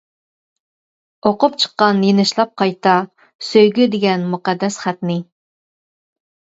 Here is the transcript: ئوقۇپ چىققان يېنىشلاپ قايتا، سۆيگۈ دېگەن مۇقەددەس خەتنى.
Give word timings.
ئوقۇپ 1.29 1.59
چىققان 1.65 2.01
يېنىشلاپ 2.09 2.57
قايتا، 2.63 2.97
سۆيگۈ 3.51 3.89
دېگەن 3.95 4.27
مۇقەددەس 4.35 4.83
خەتنى. 4.89 5.23